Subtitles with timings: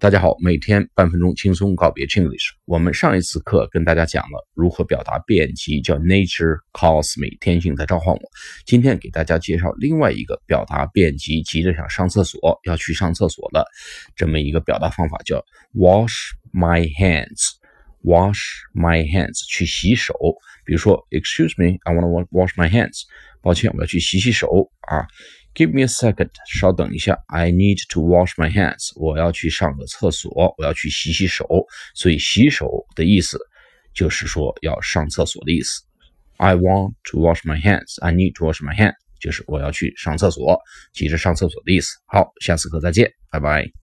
[0.00, 2.52] 大家好，每天半分钟轻松告别 Chinglish。
[2.64, 8.22] 我们上一次课跟大家讲了如何表达便捷，叫 Nature calls me，天性在召唤我。
[8.64, 13.62] 今天给大家介绍另外一个表达便捷，急着想上厕所，要去上厕所的
[14.16, 15.44] 这么一个表达方法，叫
[15.74, 17.59] wash my hands。
[18.04, 18.40] Wash
[18.74, 20.14] my hands，去洗手。
[20.64, 23.02] 比如说，Excuse me，I want to wash my hands。
[23.42, 25.06] 抱歉，我要去洗洗手啊。
[25.54, 27.18] Give me a second，稍等一下。
[27.26, 31.46] I need to wash my hands，我要去上个厕所，我要去洗洗手。
[31.94, 33.38] 所以洗手的意思
[33.92, 35.82] 就是说要上厕所的意思。
[36.36, 40.58] I want to wash my hands，I need to wash my hands，就是我要去上厕所，
[40.92, 41.98] 急着上厕所的意思。
[42.06, 43.70] 好，下次课再见，拜拜。